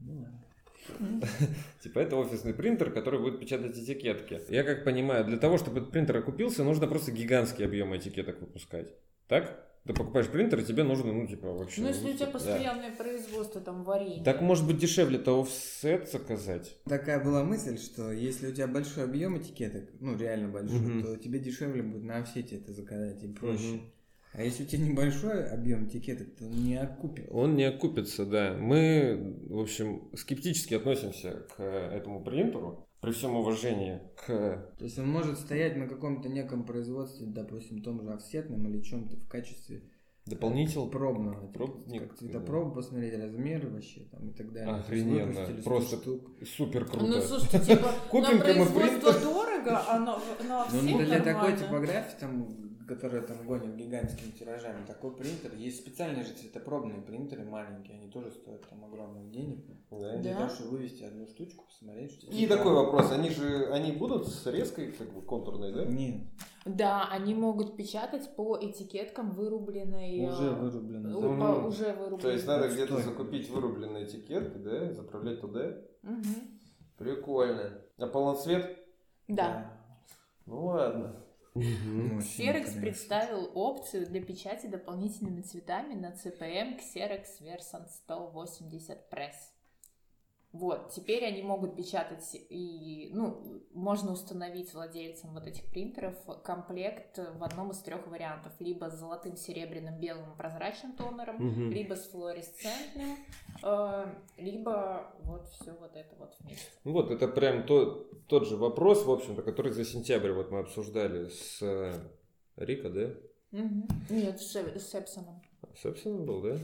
Ну 0.00 0.18
ладно. 0.22 0.37
Типа 1.82 1.98
это 1.98 2.16
офисный 2.16 2.54
принтер, 2.54 2.90
который 2.90 3.20
будет 3.20 3.40
печатать 3.40 3.76
этикетки. 3.78 4.40
Я 4.48 4.64
как 4.64 4.84
понимаю, 4.84 5.24
для 5.24 5.38
того, 5.38 5.58
чтобы 5.58 5.80
этот 5.80 5.92
принтер 5.92 6.16
окупился, 6.16 6.64
нужно 6.64 6.86
просто 6.86 7.12
гигантский 7.12 7.64
объем 7.64 7.96
этикеток 7.96 8.40
выпускать. 8.40 8.88
Так? 9.26 9.64
Ты 9.88 9.94
покупаешь 9.94 10.28
принтер, 10.28 10.58
и 10.58 10.64
тебе 10.64 10.82
нужно, 10.82 11.12
ну, 11.14 11.26
типа, 11.26 11.50
вообще... 11.50 11.80
Ну, 11.80 11.88
если 11.88 12.10
у 12.10 12.14
тебя 12.14 12.26
да. 12.26 12.32
постоянное 12.32 12.94
производство, 12.94 13.58
там, 13.58 13.84
варенье. 13.84 14.22
Так 14.22 14.42
может 14.42 14.66
быть 14.66 14.76
дешевле-то 14.76 15.40
офсет 15.40 16.10
заказать? 16.10 16.76
Такая 16.84 17.24
была 17.24 17.42
мысль, 17.42 17.78
что 17.78 18.12
если 18.12 18.48
у 18.48 18.52
тебя 18.52 18.66
большой 18.66 19.04
объем 19.04 19.38
этикеток, 19.38 19.84
ну 20.00 20.14
реально 20.14 20.48
большой, 20.48 20.78
Мгм. 20.78 21.02
то 21.04 21.16
тебе 21.16 21.38
дешевле 21.38 21.82
будет 21.82 22.02
на 22.02 22.18
офсете 22.18 22.56
это 22.56 22.74
заказать 22.74 23.22
и 23.24 23.28
проще. 23.28 23.76
Мгм. 23.76 23.80
А 24.32 24.42
если 24.42 24.64
у 24.64 24.66
тебя 24.66 24.86
небольшой 24.86 25.48
объем 25.48 25.86
этикеток, 25.86 26.36
то 26.36 26.44
он 26.44 26.64
не 26.64 26.76
окупит. 26.76 27.26
Он 27.30 27.56
не 27.56 27.64
окупится, 27.64 28.26
да. 28.26 28.56
Мы, 28.58 29.36
в 29.48 29.58
общем, 29.58 30.10
скептически 30.14 30.74
относимся 30.74 31.46
к 31.56 31.62
этому 31.62 32.22
принтеру, 32.22 32.86
при 33.00 33.12
всем 33.12 33.36
уважении 33.36 34.00
к... 34.16 34.26
То 34.26 34.84
есть 34.84 34.98
он 34.98 35.08
может 35.08 35.38
стоять 35.38 35.76
на 35.76 35.86
каком-то 35.86 36.28
неком 36.28 36.64
производстве, 36.64 37.26
допустим, 37.26 37.82
том 37.82 38.02
же 38.02 38.12
офсетном 38.12 38.66
или 38.68 38.82
чем-то 38.82 39.16
в 39.16 39.28
качестве 39.28 39.82
Дополнитель 40.28 40.90
пробного. 40.90 41.46
Пробник, 41.52 42.02
как 42.02 42.18
цветопробу 42.18 42.72
посмотреть, 42.72 43.18
размеры 43.18 43.70
вообще 43.70 44.00
там 44.10 44.28
и 44.28 44.32
так 44.32 44.52
далее. 44.52 44.74
Охрененно. 44.74 45.26
выпустили 45.26 45.60
100 45.60 45.70
Просто 45.70 45.96
штук. 45.96 46.30
супер 46.56 46.84
круто. 46.84 47.06
Ну, 47.06 47.20
слушайте, 47.22 47.60
типа, 47.60 47.92
на 48.12 48.66
производство 48.66 49.12
дорого, 49.20 49.82
а 49.88 49.98
на, 49.98 50.18
на 50.46 50.66
Ну, 50.70 50.80
всех 50.80 51.06
для 51.06 51.20
такой 51.20 51.56
типографии, 51.56 52.16
там, 52.20 52.46
которая 52.88 53.22
там 53.22 53.36
гонит 53.46 53.76
гигантскими 53.76 54.30
тиражами, 54.32 54.84
такой 54.86 55.14
принтер, 55.14 55.54
есть 55.54 55.78
специальные 55.80 56.24
же 56.24 56.32
цветопробные 56.32 57.02
принтеры 57.02 57.44
маленькие, 57.44 57.98
они 57.98 58.10
тоже 58.10 58.30
стоят 58.30 58.68
там 58.68 58.84
огромных 58.84 59.30
денег. 59.30 59.64
Да. 59.90 60.16
Для 60.16 60.32
Да. 60.32 60.38
того, 60.40 60.50
чтобы 60.54 60.70
вывести 60.70 61.04
одну 61.04 61.26
штучку, 61.26 61.64
посмотреть, 61.66 62.12
что... 62.12 62.26
И 62.30 62.46
такой 62.46 62.72
вопрос, 62.72 63.12
они 63.12 63.30
же, 63.30 63.66
они 63.72 63.92
будут 63.92 64.26
с 64.28 64.46
резкой, 64.46 64.92
как 64.92 65.12
бы, 65.12 65.20
контурной, 65.22 65.72
да? 65.72 65.84
Нет, 65.84 66.22
Да, 66.64 67.06
они 67.10 67.34
могут 67.34 67.76
печатать 67.76 68.34
по 68.36 68.58
этикеткам 68.60 69.30
вырубленной... 69.32 70.26
уже 70.26 70.44
э, 70.44 70.52
вырублено. 70.54 71.18
у- 71.18 71.20
да. 71.22 71.28
По- 71.28 71.66
уже 71.66 71.92
вырубленной. 71.94 72.20
То 72.22 72.30
есть 72.30 72.46
надо 72.46 72.68
где-то 72.68 72.98
закупить 72.98 73.48
вырубленные 73.50 74.04
этикетки, 74.06 74.56
да, 74.58 74.92
заправлять 74.92 75.40
туда. 75.40 75.76
Мгм. 76.02 76.58
Прикольно. 76.96 77.82
А 77.98 78.06
полноцвет? 78.06 78.78
Да. 79.28 79.72
Ну 80.46 80.66
ладно. 80.66 81.14
Xerox 81.58 82.60
интересно. 82.60 82.80
представил 82.80 83.50
опцию 83.54 84.06
для 84.06 84.22
печати 84.22 84.66
дополнительными 84.66 85.40
цветами 85.42 85.94
на 85.94 86.12
CPM 86.12 86.78
Xerox 86.78 87.26
Version 87.40 87.86
180 87.88 89.12
Press. 89.12 89.57
Вот, 90.52 90.92
теперь 90.92 91.26
они 91.26 91.42
могут 91.42 91.76
печатать 91.76 92.26
и, 92.32 93.10
ну, 93.12 93.62
можно 93.74 94.12
установить 94.12 94.72
владельцам 94.72 95.34
вот 95.34 95.46
этих 95.46 95.66
принтеров 95.66 96.14
комплект 96.42 97.18
в 97.18 97.44
одном 97.44 97.70
из 97.70 97.78
трех 97.80 98.06
вариантов. 98.06 98.54
Либо 98.58 98.88
с 98.88 98.94
золотым, 98.98 99.36
серебряным, 99.36 100.00
белым 100.00 100.34
прозрачным 100.38 100.92
тонером, 100.96 101.36
Мгм. 101.36 101.70
либо 101.70 101.94
с 101.94 102.08
флуоресцентным, 102.08 103.18
э, 103.62 104.06
либо 104.38 105.12
вот 105.24 105.46
все 105.48 105.72
вот 105.72 105.94
это 105.94 106.16
вот 106.18 106.34
вместе. 106.40 106.66
Ну 106.84 106.92
Вот, 106.92 107.10
это 107.10 107.28
прям 107.28 107.66
то, 107.66 108.08
тот 108.26 108.48
же 108.48 108.56
вопрос, 108.56 109.04
в 109.04 109.10
общем-то, 109.10 109.42
который 109.42 109.72
за 109.72 109.84
сентябрь 109.84 110.32
вот 110.32 110.50
мы 110.50 110.60
обсуждали 110.60 111.28
с 111.28 111.58
э, 111.60 111.92
Рика, 112.56 112.88
да? 112.88 113.10
Нет, 113.52 114.40
с, 114.40 114.54
с 114.56 114.94
Эпсоном. 114.94 115.42
С 115.76 115.84
Эпсоном 115.84 116.24
был, 116.24 116.40
да? 116.40 116.56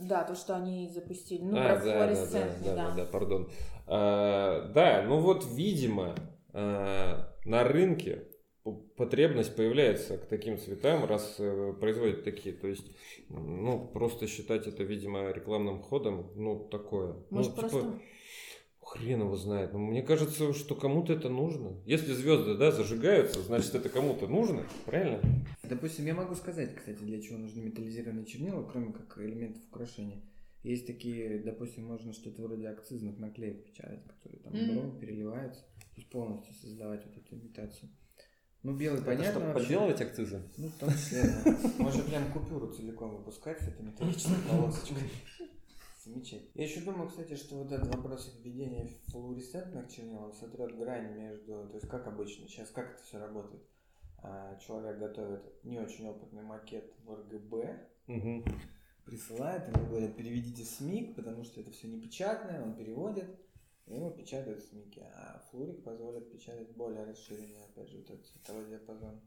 Да, 0.00 0.24
то, 0.24 0.34
что 0.34 0.56
они 0.56 0.88
запустили. 0.88 1.42
Ну, 1.42 1.56
а, 1.58 1.76
про 1.76 1.84
да, 1.84 2.06
да, 2.06 2.14
да, 2.14 2.26
да, 2.64 2.74
да. 2.74 2.94
да, 2.96 3.04
пардон. 3.04 3.48
А, 3.86 4.68
да, 4.74 5.02
ну 5.02 5.20
вот, 5.20 5.46
видимо, 5.54 6.14
а, 6.52 7.32
на 7.44 7.64
рынке 7.64 8.26
потребность 8.96 9.54
появляется 9.54 10.18
к 10.18 10.26
таким 10.26 10.58
цветам, 10.58 11.04
раз 11.04 11.36
э, 11.38 11.72
производят 11.80 12.24
такие. 12.24 12.54
То 12.54 12.66
есть, 12.66 12.86
ну, 13.28 13.86
просто 13.86 14.26
считать 14.26 14.66
это, 14.66 14.82
видимо, 14.82 15.30
рекламным 15.30 15.80
ходом, 15.80 16.32
ну, 16.34 16.68
такое. 16.68 17.14
Может, 17.30 17.52
ну, 17.52 17.56
типа, 17.56 17.68
просто... 17.68 18.00
Хрен 18.86 19.20
его 19.22 19.34
знает. 19.36 19.72
Но 19.72 19.80
мне 19.80 20.00
кажется, 20.02 20.54
что 20.54 20.76
кому-то 20.76 21.12
это 21.12 21.28
нужно. 21.28 21.76
Если 21.86 22.12
звезды, 22.12 22.56
да, 22.56 22.70
зажигаются, 22.70 23.42
значит, 23.42 23.74
это 23.74 23.88
кому-то 23.88 24.28
нужно, 24.28 24.62
правильно? 24.84 25.20
Допустим, 25.64 26.06
я 26.06 26.14
могу 26.14 26.36
сказать, 26.36 26.74
кстати, 26.74 27.00
для 27.02 27.20
чего 27.20 27.36
нужны 27.38 27.62
металлизированные 27.62 28.24
чернила, 28.24 28.62
кроме 28.62 28.92
как 28.92 29.18
элементов 29.18 29.62
украшения. 29.68 30.22
Есть 30.62 30.86
такие, 30.86 31.40
допустим, 31.40 31.84
можно 31.84 32.12
что-то 32.12 32.42
вроде 32.42 32.68
акцизных 32.68 33.18
наклеек 33.18 33.64
печатать, 33.64 34.04
которые 34.06 34.40
там 34.42 34.52
брово 34.52 35.00
переливаются, 35.00 35.62
то 35.62 35.96
есть 35.96 36.08
полностью 36.08 36.54
создавать 36.54 37.04
вот 37.06 37.16
эту 37.16 37.34
имитацию. 37.34 37.90
Ну, 38.62 38.76
белый, 38.76 38.98
Это 38.98 39.06
понятно 39.06 39.30
чтобы 39.32 39.46
вообще. 39.46 39.62
подделывать 39.62 40.00
акцизы? 40.00 40.42
Ну, 40.56 40.68
в 40.68 40.74
том 40.78 40.90
числе, 40.90 41.22
да. 41.22 41.72
Можно 41.78 42.02
прям 42.04 42.32
купюру 42.32 42.72
целиком 42.72 43.16
выпускать 43.16 43.60
с 43.60 43.68
этой 43.68 43.84
металлической 43.84 44.34
полосочкой. 44.48 45.02
Замечательно. 46.06 46.50
Я 46.54 46.64
еще 46.64 46.80
думаю, 46.82 47.08
кстати, 47.08 47.34
что 47.34 47.56
вот 47.56 47.72
этот 47.72 47.92
вопрос 47.92 48.32
введения 48.40 48.86
флуоресцентных 49.08 49.90
чернил, 49.90 50.22
он 50.22 50.32
сотрет 50.32 50.78
грань 50.78 51.12
между... 51.18 51.66
То 51.68 51.74
есть, 51.74 51.88
как 51.88 52.06
обычно, 52.06 52.46
сейчас 52.46 52.70
как 52.70 52.94
это 52.94 53.02
все 53.02 53.18
работает? 53.18 53.64
А, 54.22 54.56
Человек 54.58 54.98
готовит 54.98 55.42
не 55.64 55.80
очень 55.80 56.06
опытный 56.06 56.42
макет 56.42 56.94
в 57.04 57.12
РГБ, 57.12 57.88
Мгм. 58.06 58.44
присылает, 59.04 59.66
ему 59.66 59.86
говорят, 59.88 60.16
переведите 60.16 60.62
в 60.62 60.68
СМИК, 60.68 61.16
потому 61.16 61.42
что 61.42 61.60
это 61.60 61.72
все 61.72 61.88
не 61.88 62.00
печатное, 62.00 62.62
он 62.62 62.76
переводит, 62.76 63.28
и 63.86 63.94
ему 63.96 64.12
печатают 64.12 64.62
в 64.62 64.68
СМИКе. 64.68 65.10
А 65.12 65.42
флурик 65.50 65.82
позволит 65.82 66.30
печатать 66.30 66.70
более 66.76 67.02
расширенный, 67.04 67.64
опять 67.64 67.88
же, 67.90 67.98
вот 67.98 68.10
этот 68.10 68.26
цветовой 68.26 68.68
диапазон. 68.68 69.20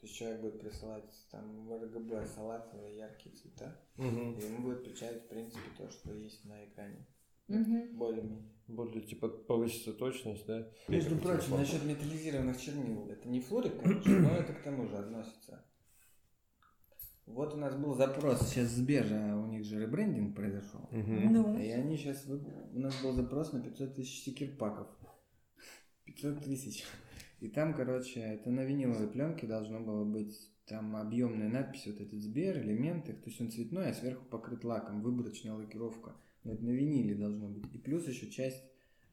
То 0.00 0.06
есть 0.06 0.14
человек 0.16 0.40
будет 0.40 0.60
присылать 0.60 1.12
там 1.30 1.66
в 1.66 1.72
РГБ 1.76 2.24
салатовые 2.26 2.96
яркие 2.98 3.34
цвета, 3.34 3.76
Мгм. 3.96 4.38
и 4.38 4.44
ему 4.44 4.62
будет 4.62 4.84
печатать, 4.84 5.24
в 5.24 5.28
принципе, 5.28 5.70
то, 5.76 5.90
что 5.90 6.12
есть 6.14 6.44
на 6.44 6.64
экране. 6.66 7.04
Мгм. 7.48 7.96
Более-менее. 7.96 8.52
Более, 8.68 9.00
типа, 9.00 9.28
повысится 9.28 9.92
точность, 9.94 10.46
да? 10.46 10.68
Между 10.86 11.16
прочим, 11.16 11.56
насчет 11.56 11.84
металлизированных 11.84 12.60
чернил, 12.60 13.08
это 13.08 13.26
не 13.28 13.40
флорик, 13.40 13.80
конечно, 13.82 14.18
но 14.20 14.30
это 14.36 14.52
к 14.52 14.62
тому 14.62 14.86
же 14.86 14.96
относится. 14.98 15.64
Вот 17.26 17.54
у 17.54 17.56
нас 17.56 17.74
был 17.76 17.94
запрос 17.94 18.48
сейчас 18.48 18.68
Сбежа, 18.68 19.36
у 19.36 19.46
них 19.46 19.64
же 19.64 19.80
ребрендинг 19.80 20.34
произошел. 20.36 20.88
Мгм. 20.92 21.32
Ну, 21.32 21.58
И 21.58 21.68
они 21.70 21.96
сейчас... 21.96 22.24
У 22.26 22.78
нас 22.78 23.02
был 23.02 23.12
запрос 23.12 23.52
на 23.52 23.60
500 23.62 23.94
тысяч 23.96 24.20
стикер-паков. 24.20 24.86
500 26.04 26.44
тысяч. 26.44 26.84
И 27.40 27.48
там, 27.48 27.74
короче, 27.74 28.20
это 28.20 28.50
на 28.50 28.64
виниловой 28.64 29.08
пленке 29.08 29.46
должно 29.46 29.80
было 29.80 30.04
быть 30.04 30.36
там 30.66 30.96
объемная 30.96 31.48
надпись, 31.48 31.86
вот 31.86 32.00
этот 32.00 32.20
Сбер, 32.20 32.58
элементы. 32.58 33.12
То 33.12 33.26
есть 33.26 33.40
он 33.40 33.50
цветной, 33.50 33.90
а 33.90 33.94
сверху 33.94 34.24
покрыт 34.26 34.64
лаком, 34.64 35.02
выборочная 35.02 35.54
лакировка. 35.54 36.16
Но 36.44 36.52
это 36.52 36.64
на 36.64 36.70
виниле 36.70 37.14
должно 37.14 37.48
быть. 37.48 37.72
И 37.74 37.78
плюс 37.78 38.06
еще 38.06 38.28
часть 38.30 38.62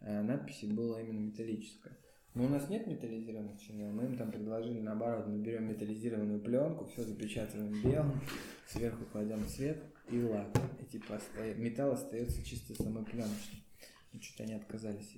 э, 0.01 0.22
надписи 0.22 0.65
была 0.65 1.01
именно 1.01 1.20
металлическая. 1.20 1.98
Но 2.34 2.46
у 2.46 2.50
нас 2.50 2.67
нет 2.70 2.86
металлизированных 2.86 3.62
чернил. 3.62 3.91
Мы 3.91 4.05
им 4.05 4.17
там 4.17 4.29
предложили 4.29 4.82
наоборот, 4.82 5.27
мы 5.27 5.38
берем 5.38 5.70
металлизированную 5.70 6.41
пленку, 6.41 6.86
все 6.86 7.03
запечатываем 7.03 7.82
белым, 7.82 8.20
сверху 8.67 9.05
кладем 9.05 9.46
цвет 9.48 9.82
и 10.10 10.22
лак. 10.22 10.50
И 10.82 10.86
типа 10.86 11.20
металл 11.55 11.94
остается 11.94 12.44
чисто 12.44 12.75
самой 12.75 13.05
пленочной. 13.05 13.63
Ну, 14.12 14.22
что-то 14.22 14.44
они 14.44 14.53
отказались. 14.53 15.15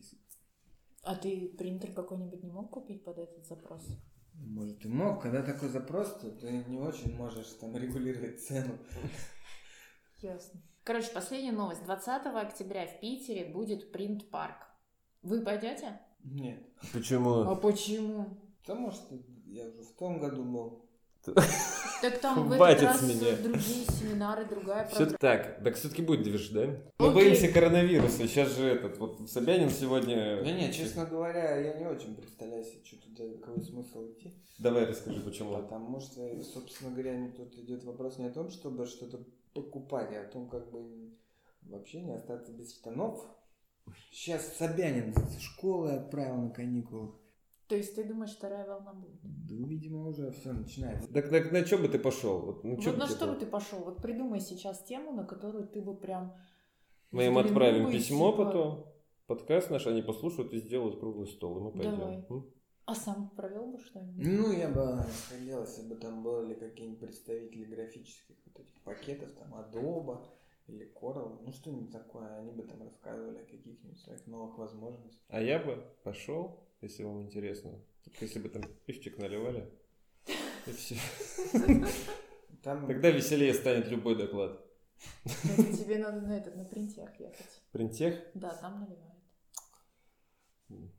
А 1.04 1.16
ты 1.16 1.54
принтер 1.58 1.94
какой-нибудь 1.94 2.44
не 2.44 2.52
мог 2.52 2.72
купить 2.72 3.04
под 3.04 3.18
этот 3.18 3.46
запрос? 3.46 3.86
Может, 4.34 4.86
и 4.86 4.88
мог, 4.88 5.22
когда 5.22 5.42
такой 5.42 5.70
запрос, 5.70 6.20
то 6.20 6.30
ты 6.32 6.64
не 6.68 6.78
очень 6.78 7.16
можешь 7.16 7.48
там 7.60 7.76
регулировать 7.76 8.42
цену. 8.42 8.78
Ясно. 10.22 10.62
Короче, 10.84 11.12
последняя 11.14 11.52
новость. 11.52 11.84
20 11.84 12.28
октября 12.28 12.88
в 12.88 13.00
Питере 13.00 13.46
будет 13.52 13.92
принт-парк. 13.92 14.68
Вы 15.22 15.42
пойдете? 15.42 16.00
Нет. 16.24 16.66
Почему? 16.94 17.42
А 17.42 17.56
почему? 17.56 18.38
Потому 18.62 18.92
что 18.92 19.16
я 19.46 19.68
уже 19.68 19.84
в 19.84 19.94
том 19.94 20.20
году 20.20 20.44
был. 20.44 20.87
Так 22.02 22.20
там 22.20 22.48
в 22.48 22.54
этот 22.54 22.84
раз 22.84 23.02
меня. 23.02 23.36
другие 23.38 23.86
семинары, 23.86 24.46
другая 24.46 24.88
Все 24.88 24.98
программа. 25.08 25.18
так, 25.18 25.64
так 25.64 25.76
все-таки 25.76 26.04
будет 26.04 26.24
движ, 26.24 26.50
да? 26.50 26.68
Мы 27.00 27.08
Окей. 27.10 27.14
боимся 27.16 27.48
коронавируса. 27.52 28.28
Сейчас 28.28 28.56
же 28.56 28.68
этот, 28.68 29.00
вот 29.00 29.30
Собянин 29.30 29.70
сегодня... 29.70 30.44
Да 30.44 30.52
нет, 30.52 30.74
честно 30.74 31.06
говоря, 31.06 31.58
я 31.58 31.74
не 31.74 31.88
очень 31.88 32.16
представляю 32.16 32.64
себе, 32.64 32.86
что 32.86 32.98
туда, 32.98 33.24
какой 33.44 33.64
смысл 33.64 34.06
идти. 34.12 34.32
Давай 34.60 34.86
расскажи, 34.86 35.22
почему. 35.22 35.56
Потому 35.56 36.00
что, 36.00 36.22
собственно 36.44 36.92
говоря, 36.92 37.32
тут 37.36 37.54
идет 37.58 37.84
вопрос 37.84 38.20
не 38.20 38.28
о 38.28 38.32
том, 38.32 38.52
чтобы 38.52 38.86
что-то 38.86 39.20
покупать, 39.54 40.14
а 40.14 40.22
о 40.22 40.32
том, 40.32 40.50
как 40.50 40.70
бы 40.70 41.14
вообще 41.64 42.02
не 42.02 42.14
остаться 42.14 42.52
без 42.52 42.76
штанов. 42.76 43.26
Сейчас 44.12 44.56
Собянин 44.58 45.16
с 45.16 45.40
школы 45.42 45.94
отправил 45.94 46.36
на 46.38 46.50
каникулах. 46.52 47.16
То 47.68 47.76
есть 47.76 47.96
ты 47.96 48.04
думаешь, 48.06 48.32
вторая 48.32 48.66
волна 48.66 48.94
будет? 48.94 49.20
Да, 49.24 49.68
видимо, 49.68 50.08
уже 50.08 50.32
все 50.32 50.54
начинается. 50.54 51.12
Так 51.12 51.32
на, 51.32 51.40
на 51.52 51.66
что 51.66 51.78
бы 51.78 51.90
ты 51.90 52.00
пошел? 52.00 52.40
Вот, 52.40 52.64
ну, 52.64 52.78
чё 52.78 52.92
вот 52.92 53.00
на 53.00 53.08
что 53.08 53.28
бы 53.28 53.36
ты 53.36 53.46
пошел? 53.46 53.80
Вот 53.80 54.02
придумай 54.02 54.40
сейчас 54.40 54.84
тему, 54.84 55.12
на 55.12 55.26
которую 55.26 55.68
ты 55.68 55.82
бы 55.82 55.96
прям... 55.96 56.34
Мы 57.12 57.26
им 57.26 57.38
отправим 57.38 57.92
письмо 57.92 58.32
типа, 58.32 58.46
потом, 58.46 58.94
подкаст 59.28 59.70
наш, 59.70 59.86
они 59.88 60.02
послушают 60.02 60.54
и 60.54 60.60
сделают 60.60 61.00
круглый 61.00 61.28
стол, 61.28 61.58
и 61.58 61.62
мы 61.62 61.72
пойдем. 61.72 61.98
Давай. 61.98 62.26
М? 62.30 62.54
А 62.86 62.96
сам 62.96 63.30
провел 63.36 63.68
бы 63.68 63.80
что-нибудь? 63.80 64.26
Ну, 64.26 64.52
я 64.54 64.70
бы 64.70 65.04
хотел, 65.30 65.62
если 65.62 65.90
бы 65.90 65.96
там 65.96 66.24
были 66.24 66.54
какие-нибудь 66.54 67.00
представители 67.00 67.66
графических 67.66 68.38
вот 68.46 68.60
этих 68.60 68.82
пакетов, 68.82 69.30
там, 69.34 69.54
Adobe 69.56 70.20
или 70.68 70.92
Coral, 70.94 71.40
ну, 71.44 71.52
что-нибудь 71.52 71.92
такое, 71.92 72.38
они 72.38 72.52
бы 72.52 72.64
там 72.64 72.84
рассказывали 72.84 73.38
о 73.40 73.46
каких-нибудь 73.46 74.00
своих 74.00 74.26
новых 74.28 74.58
возможностях. 74.58 75.22
А 75.30 75.42
я 75.42 75.60
бы 75.60 75.84
пошел, 76.04 76.60
если 76.82 77.04
вам 77.04 77.22
интересно, 77.24 77.72
только 78.04 78.26
если 78.26 78.40
бы 78.40 78.50
там 78.50 78.64
пивчик 78.86 79.18
наливали, 79.18 79.70
и 80.66 80.72
все. 80.72 80.96
Там 82.64 82.88
Тогда 82.88 83.12
веселее 83.12 83.54
станет 83.54 83.88
любой 83.88 84.18
доклад. 84.18 84.60
Это 85.26 85.78
тебе 85.78 86.00
надо 86.00 86.22
на 86.22 86.38
этот, 86.38 86.56
на 86.56 86.66
принтех 86.66 87.18
ехать. 87.20 87.62
Принтех? 87.72 88.16
Да, 88.34 88.50
там 88.56 88.82
наливают. 88.82 89.08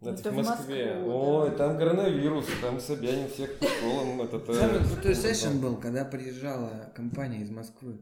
Это, 0.01 0.11
Это 0.11 0.31
в 0.31 0.35
Москве. 0.35 0.95
Москву, 0.95 1.13
Ой, 1.13 1.51
да. 1.51 1.57
там 1.57 1.79
коронавирус, 1.79 2.47
там 2.63 2.81
Собянин 2.81 3.29
всех 3.29 3.59
по 3.59 3.67
школам. 3.67 4.23
этот, 4.23 4.49
э, 4.49 4.55
Самый 4.55 4.89
крутой 4.89 5.15
сессион 5.15 5.61
был, 5.61 5.77
когда 5.77 6.05
приезжала 6.07 6.91
компания 6.95 7.43
из 7.43 7.51
Москвы. 7.51 7.99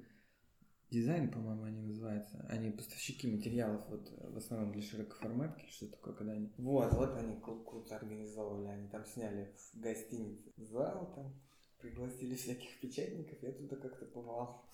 Дизайн, 0.91 1.31
по-моему, 1.31 1.65
они 1.65 1.83
называются. 1.83 2.47
Они 2.49 2.71
поставщики 2.71 3.27
материалов, 3.27 3.85
вот 3.89 4.09
в 4.33 4.37
основном 4.37 4.73
для 4.73 4.83
широкоформатки, 4.83 5.67
что 5.69 5.89
такое, 5.89 6.15
когда 6.15 6.33
они... 6.33 6.53
Вот, 6.59 6.93
вот 6.93 7.17
они 7.17 7.35
кру- 7.37 7.65
круто 7.65 7.97
организовывали. 7.97 8.69
Они 8.69 8.89
там 8.89 9.05
сняли 9.05 9.53
в 9.57 9.81
гостинице 9.81 10.53
зал, 10.57 11.13
там 11.15 11.35
пригласили 11.81 12.37
всяких 12.37 12.81
печатников, 12.81 13.43
я 13.43 13.53
туда 13.53 13.77
как-то 13.77 14.07
побывал. 14.07 14.65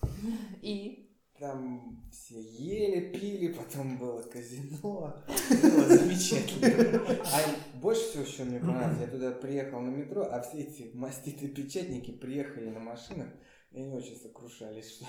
И? 0.61 1.09
Там 1.39 1.99
все 2.11 2.39
ели, 2.39 3.11
пили, 3.11 3.51
потом 3.51 3.97
было 3.97 4.21
казино. 4.21 5.15
Было 5.63 5.87
замечательно. 5.87 7.01
А 7.25 7.79
больше 7.79 8.01
всего, 8.03 8.23
что 8.23 8.45
мне 8.45 8.59
понравилось, 8.59 9.01
я 9.01 9.07
туда 9.07 9.31
приехал 9.31 9.81
на 9.81 9.89
метро, 9.89 10.27
а 10.31 10.41
все 10.41 10.59
эти 10.59 10.95
маститые 10.95 11.49
печатники 11.49 12.11
приехали 12.11 12.69
на 12.69 12.79
машинах, 12.79 13.29
и 13.73 13.81
они 13.81 13.95
очень 13.95 14.15
сокрушались, 14.15 14.91
что 14.91 15.05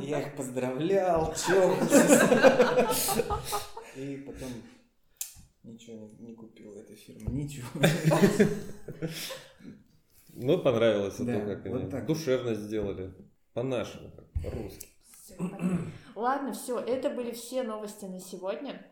Я 0.00 0.20
их 0.22 0.36
поздравлял, 0.36 1.32
чокался. 1.34 2.86
И 3.96 4.16
потом 4.26 4.48
ничего 5.62 6.10
не, 6.18 6.34
купил 6.34 6.74
этой 6.76 6.96
фирмы, 6.96 7.30
ничего. 7.30 7.68
Ну, 10.34 10.58
понравилось 10.58 11.16
Да, 11.18 11.40
то, 11.40 11.46
как 11.46 11.66
вот 11.66 11.80
они 11.82 11.90
так. 11.90 12.06
душевно 12.06 12.54
сделали. 12.54 13.12
По-нашему, 13.52 14.10
как 14.12 14.32
по-русски. 14.42 14.88
Ладно, 16.14 16.54
все, 16.54 16.78
это 16.78 17.10
были 17.10 17.32
все 17.32 17.62
новости 17.62 18.06
на 18.06 18.18
сегодня. 18.18 18.90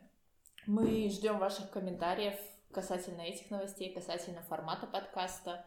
Мы 0.66 1.08
ждем 1.08 1.38
ваших 1.38 1.70
комментариев 1.70 2.34
касательно 2.72 3.22
этих 3.22 3.50
новостей, 3.50 3.92
касательно 3.94 4.42
формата 4.42 4.87
подкаста. 4.87 5.64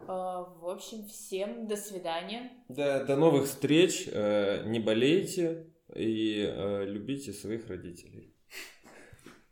Э, 0.00 0.04
В 0.06 0.68
общем, 0.68 1.06
всем 1.06 1.66
до 1.68 1.76
свидания. 1.76 2.50
До, 2.68 3.04
до 3.04 3.16
новых 3.16 3.46
встреч. 3.46 4.08
э, 4.10 4.64
Не 4.66 4.80
болейте 4.80 5.66
и 5.94 6.44
э, 6.48 6.84
любите 6.86 7.32
своих 7.32 7.68
родителей. 7.68 8.34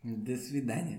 До 0.02 0.36
свидания. 0.36 0.98